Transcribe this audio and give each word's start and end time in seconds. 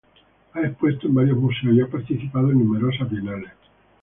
Ha 0.53 0.59
expuesto 0.61 1.05
en 1.05 1.13
varios 1.13 1.37
museos 1.37 1.75
y 1.75 1.79
ha 1.81 1.85
participado 1.85 2.49
en 2.49 2.57
numerosas 2.57 3.07
bienales. 3.07 3.51